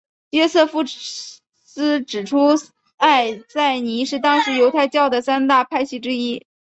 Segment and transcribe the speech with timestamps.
[0.31, 2.55] 约瑟夫斯指出
[2.97, 6.47] 艾赛尼是当时犹太教的三大派系之一。